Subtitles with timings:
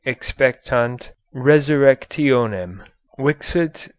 [0.03, 1.11] Expectant.
[1.31, 2.81] Resurrectionem
[3.19, 3.87] Vixit